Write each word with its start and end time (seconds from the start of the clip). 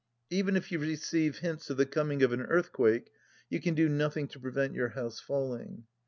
Even 0.31 0.55
if 0.55 0.71
you 0.71 0.79
receive 0.79 1.37
hints 1.37 1.69
of 1.69 1.77
the 1.77 1.85
coming 1.85 2.23
of 2.23 2.31
an 2.33 2.41
earthquake, 2.41 3.11
you 3.51 3.61
can 3.61 3.75
do 3.75 3.87
nothing 3.87 4.27
to 4.29 4.39
prevent 4.39 4.73
your 4.73 4.89
house 4.89 5.19
falling 5.19 5.83